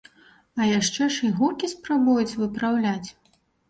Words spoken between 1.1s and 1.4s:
ж і